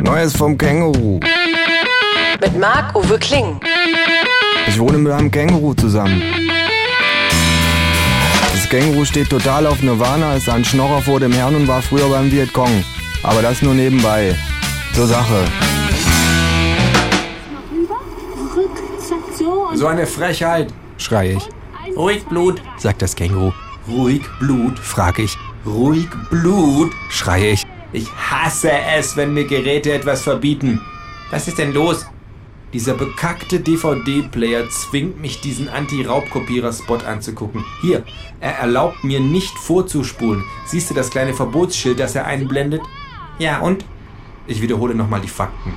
Neues 0.00 0.34
vom 0.36 0.56
Känguru. 0.56 1.20
Mit 2.40 2.58
Marc-Uwe 2.58 3.18
Kling. 3.18 3.60
Ich 4.66 4.78
wohne 4.78 4.98
mit 4.98 5.12
einem 5.12 5.30
Känguru 5.30 5.74
zusammen. 5.74 6.22
Das 8.52 8.68
Känguru 8.68 9.04
steht 9.04 9.30
total 9.30 9.66
auf 9.66 9.82
Nirvana, 9.82 10.34
ist 10.36 10.48
ein 10.48 10.64
Schnorrer 10.64 11.02
vor 11.02 11.20
dem 11.20 11.32
Herrn 11.32 11.54
und 11.54 11.68
war 11.68 11.82
früher 11.82 12.08
beim 12.08 12.30
Vietcong. 12.30 12.84
Aber 13.22 13.42
das 13.42 13.62
nur 13.62 13.74
nebenbei. 13.74 14.34
Zur 14.94 15.06
Sache. 15.06 15.44
So 19.74 19.86
eine 19.86 20.06
Frechheit, 20.06 20.72
Schrei 20.98 21.32
ich. 21.32 21.48
Ruhig 21.96 22.24
Blut, 22.26 22.62
Sagt 22.78 23.02
das 23.02 23.14
Känguru. 23.16 23.52
ruhig 23.88 24.22
Blut, 24.38 24.78
Frag 24.78 25.18
ich. 25.18 25.36
ruhig 25.66 26.06
Blut. 26.30 26.92
Schreie 27.10 27.52
ich. 27.52 27.66
Ich 27.92 28.10
hasse 28.10 28.70
es, 28.96 29.16
wenn 29.16 29.34
mir 29.34 29.44
Geräte 29.44 29.92
etwas 29.92 30.22
verbieten. 30.22 30.80
Was 31.30 31.46
ist 31.48 31.58
denn 31.58 31.74
los? 31.74 32.06
Dieser 32.72 32.94
bekackte 32.94 33.60
DVD-Player 33.60 34.68
zwingt 34.70 35.20
mich, 35.20 35.42
diesen 35.42 35.68
Anti-Raubkopierer-Spot 35.68 36.98
anzugucken. 37.06 37.62
Hier, 37.82 38.02
er 38.40 38.56
erlaubt 38.58 39.04
mir 39.04 39.20
nicht 39.20 39.58
vorzuspulen. 39.58 40.42
Siehst 40.64 40.88
du 40.88 40.94
das 40.94 41.10
kleine 41.10 41.34
Verbotsschild, 41.34 42.00
das 42.00 42.14
er 42.14 42.24
einblendet? 42.24 42.80
Ja, 43.38 43.60
und? 43.60 43.84
Ich 44.46 44.62
wiederhole 44.62 44.94
nochmal 44.94 45.20
die 45.20 45.28
Fakten. 45.28 45.74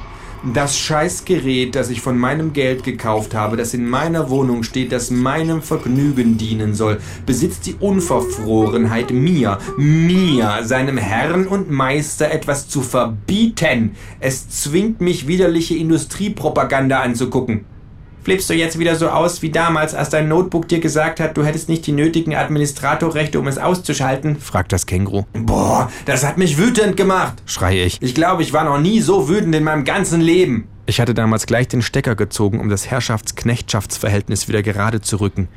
Das 0.54 0.78
Scheißgerät, 0.78 1.74
das 1.74 1.90
ich 1.90 2.02
von 2.02 2.20
meinem 2.20 2.54
Geld 2.54 2.84
gekauft 2.84 3.34
habe, 3.34 3.58
das 3.58 3.74
in 3.74 3.90
meiner 3.90 4.30
Wohnung 4.30 4.62
steht, 4.62 4.92
das 4.92 5.10
meinem 5.10 5.64
Vergnügen 5.64 6.38
dienen 6.38 6.76
soll, 6.76 7.00
besitzt 7.26 7.66
die 7.66 7.74
Unverfrorenheit, 7.74 9.10
mir, 9.10 9.58
mir, 9.76 10.60
seinem 10.62 11.00
Herrn 11.00 11.48
und 11.48 11.72
Meister 11.72 12.30
etwas 12.30 12.70
zu 12.70 12.84
verbieten. 12.84 13.96
Es 14.20 14.48
zwingt 14.48 15.02
mich, 15.02 15.28
widerliche 15.28 15.76
Industriepropaganda 15.76 17.00
anzugucken. 17.00 17.66
Flippst 18.26 18.50
du 18.50 18.56
jetzt 18.56 18.80
wieder 18.80 18.96
so 18.96 19.10
aus 19.10 19.44
wie 19.44 19.52
damals, 19.52 19.94
als 19.94 20.10
dein 20.10 20.28
Notebook 20.28 20.68
dir 20.68 20.80
gesagt 20.80 21.20
hat, 21.20 21.38
du 21.38 21.46
hättest 21.46 21.70
nicht 21.70 21.86
die 21.86 21.92
nötigen 21.92 22.34
Administratorrechte, 22.34 23.40
um 23.40 23.46
es 23.46 23.60
auszuschalten? 23.60 24.38
Fragt 24.38 24.72
das 24.72 24.88
Känguru. 24.88 25.26
Boah, 25.34 25.92
das 26.06 26.26
hat 26.26 26.40
mich 26.40 26.58
wütend 26.58 26.98
gemacht. 26.98 27.36
Schreie 27.46 27.84
ich. 27.84 28.02
Ich 28.02 28.16
glaube, 28.16 28.42
ich 28.42 28.52
war 28.52 28.64
noch 28.64 28.80
nie 28.80 29.00
so 29.00 29.30
wütend 29.30 29.54
in 29.54 29.64
meinem 29.64 29.84
ganzen 29.84 30.22
Leben. 30.22 30.68
Ich 30.88 31.00
hatte 31.00 31.14
damals 31.14 31.46
gleich 31.46 31.68
den 31.68 31.84
Stecker 31.84 32.16
gezogen, 32.16 32.60
um 32.60 32.68
das 32.68 32.88
Herrschaftsknechtschaftsverhältnis 32.88 34.48
wieder 34.48 34.64
gerade 34.64 35.02
zu 35.02 35.18
rücken. 35.18 35.48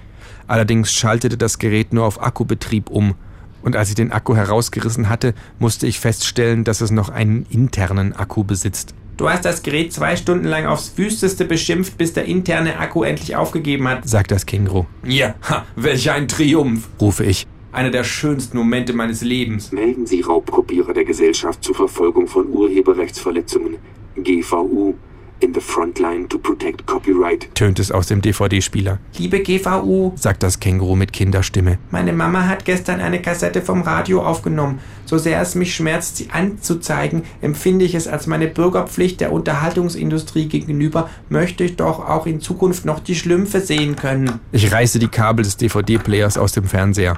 Allerdings 0.47 0.93
schaltete 0.93 1.39
das 1.39 1.59
Gerät 1.59 1.95
nur 1.95 2.05
auf 2.05 2.23
Akkubetrieb 2.23 2.91
um. 2.91 3.15
Und 3.63 3.77
als 3.77 3.89
ich 3.89 3.95
den 3.95 4.13
Akku 4.13 4.37
herausgerissen 4.37 5.09
hatte, 5.09 5.33
musste 5.59 5.87
ich 5.87 6.01
feststellen, 6.01 6.65
dass 6.65 6.83
es 6.83 6.91
noch 6.91 7.09
einen 7.09 7.47
internen 7.49 8.15
Akku 8.15 8.45
besitzt. 8.45 8.93
Du 9.19 9.29
hast 9.29 9.45
das 9.45 9.65
Gerät 9.65 9.93
zwei 9.93 10.15
Stunden 10.15 10.45
lang 10.45 10.67
aufs 10.67 10.97
Wüsteste 10.97 11.45
beschimpft, 11.45 11.99
bis 11.99 12.13
der 12.13 12.27
interne 12.27 12.79
Akku 12.79 13.03
endlich 13.03 13.35
aufgegeben 13.35 13.89
hat. 13.89 14.09
Sagt 14.09 14.31
das 14.31 14.47
Känguru. 14.47 14.87
Ja, 15.05 15.35
ha, 15.43 15.67
welch 15.75 16.09
ein 16.13 16.29
Triumph. 16.29 16.89
Rufe 17.01 17.25
ich. 17.25 17.45
Einer 17.73 17.91
der 17.91 18.05
schönsten 18.05 18.57
Momente 18.57 18.93
meines 18.93 19.23
Lebens. 19.23 19.73
Melden 19.73 20.07
Sie 20.07 20.21
Raubkopierer 20.21 20.95
der 20.95 21.05
Gesellschaft 21.05 21.65
zur 21.65 21.75
Verfolgung 21.75 22.29
von 22.29 22.49
Urheberrechtsverletzungen. 22.49 23.79
GVU. 24.17 24.95
In 25.41 25.55
the 25.55 25.61
frontline 25.61 26.29
to 26.29 26.37
protect 26.37 26.85
copyright. 26.87 27.49
Tönt 27.55 27.79
es 27.79 27.93
aus 27.93 28.09
dem 28.09 28.21
DVD-Spieler. 28.21 28.99
Liebe 29.19 29.39
GVU, 29.41 30.13
Sagt 30.17 30.43
das 30.43 30.59
Känguru 30.59 30.97
mit 30.97 31.13
Kinderstimme. 31.13 31.79
meine 31.93 32.13
Mama 32.13 32.49
hat 32.49 32.65
gestern 32.65 32.99
eine 33.01 33.23
Kassette 33.23 33.63
vom 33.63 33.83
Radio 33.83 34.23
aufgenommen. 34.25 34.81
So 35.05 35.17
sehr 35.17 35.41
es 35.41 35.55
mich 35.55 35.77
schmerzt, 35.77 36.17
sie 36.17 36.31
anzuzeigen, 36.31 37.23
empfinde 37.41 37.85
ich 37.85 37.95
es 37.95 38.09
als 38.09 38.27
meine 38.27 38.49
Bürgerpflicht 38.49 39.21
der 39.21 39.31
Unterhaltungsindustrie 39.31 40.47
gegenüber, 40.49 41.09
möchte 41.29 41.63
ich 41.63 41.77
doch 41.77 42.01
auch 42.09 42.27
in 42.27 42.41
Zukunft 42.41 42.85
noch 42.85 42.99
die 42.99 43.15
Schlümpfe 43.15 43.61
sehen 43.61 43.95
können. 43.95 44.41
Ich 44.51 44.73
reiße 44.73 44.99
die 44.99 45.07
Kabel 45.09 45.45
des 45.45 45.57
DVD-Players 45.57 46.37
aus 46.37 46.51
dem 46.51 46.65
Fernseher. 46.65 47.17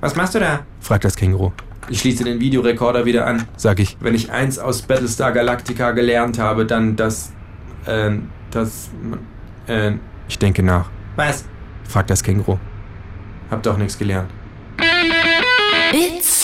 Was 0.00 0.16
machst 0.16 0.34
du 0.34 0.40
da? 0.40 0.66
Fragt 0.80 1.04
das 1.04 1.14
Känguru. 1.14 1.52
Ich 1.88 2.00
schließe 2.00 2.24
den 2.24 2.40
Videorekorder 2.40 3.04
wieder 3.04 3.24
an. 3.26 3.44
Sag 3.56 3.78
ich. 3.78 3.96
Wenn 4.00 4.16
ich 4.16 4.32
eins 4.32 4.58
aus 4.58 4.82
Battlestar 4.82 5.30
Galactica 5.30 5.92
gelernt 5.92 6.38
habe, 6.40 6.66
dann 6.66 6.96
das, 6.96 7.32
äh, 7.86 8.10
das, 8.50 8.90
äh, 9.66 9.92
Ich 10.28 10.38
denke 10.38 10.62
nach. 10.62 10.90
was? 11.16 11.44
Fragt 11.88 12.10
das 12.10 12.22
Känguru. 12.22 12.58
Hab 13.50 13.62
doch 13.62 13.76
nichts 13.76 13.98
gelernt. 13.98 14.30
It's. 15.92 16.41